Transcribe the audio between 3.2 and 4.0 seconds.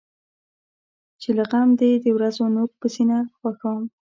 خښوم.